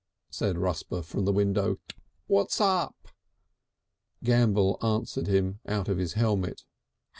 said 0.31 0.57
Rusper 0.57 1.03
from 1.03 1.25
the 1.25 1.31
window. 1.31 1.75
"Kik! 1.87 1.97
What's 2.25 2.59
up?" 2.59 3.09
Gambell 4.23 4.83
answered 4.83 5.27
him 5.27 5.59
out 5.67 5.87
of 5.89 5.99
his 5.99 6.13
helmet. 6.13 6.63